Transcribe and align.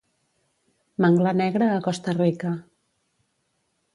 Manglar 1.05 1.33
negre 1.41 1.65
a 1.73 1.83
Costa 1.87 2.11
Rica 2.23 2.51